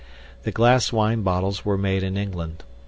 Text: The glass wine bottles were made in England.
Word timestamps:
The 0.41 0.51
glass 0.51 0.91
wine 0.91 1.21
bottles 1.21 1.63
were 1.63 1.77
made 1.77 2.01
in 2.01 2.17
England. 2.17 2.63